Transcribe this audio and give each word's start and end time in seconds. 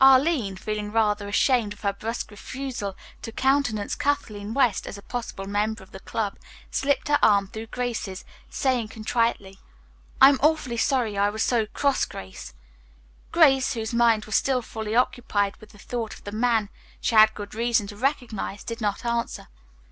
Arline, 0.00 0.56
feeling 0.56 0.90
rather 0.90 1.28
ashamed 1.28 1.72
of 1.72 1.82
her 1.82 1.92
brusque 1.92 2.32
refusal 2.32 2.96
to 3.22 3.30
countenance 3.30 3.94
Kathleen 3.94 4.52
West 4.52 4.84
as 4.84 4.98
a 4.98 5.02
possible 5.02 5.46
member 5.46 5.80
of 5.80 5.92
the 5.92 6.00
club, 6.00 6.38
slipped 6.72 7.06
her 7.06 7.20
arm 7.22 7.46
through 7.46 7.68
Grace's, 7.68 8.24
saying 8.50 8.88
contritely, 8.88 9.60
"I 10.20 10.28
am 10.30 10.40
awfully 10.42 10.76
sorry 10.76 11.16
I 11.16 11.30
was 11.30 11.44
so 11.44 11.66
cross, 11.66 12.04
Grace." 12.04 12.52
Grace, 13.30 13.74
whose 13.74 13.94
mind 13.94 14.24
was 14.24 14.34
still 14.34 14.60
fully 14.60 14.96
occupied 14.96 15.56
with 15.58 15.70
the 15.70 15.78
thought 15.78 16.14
of 16.14 16.24
the 16.24 16.32
man 16.32 16.68
she 17.00 17.14
had 17.14 17.32
good 17.34 17.54
reason 17.54 17.86
to 17.86 17.96
recognize, 17.96 18.64
did 18.64 18.80
not 18.80 19.04
answer. 19.04 19.46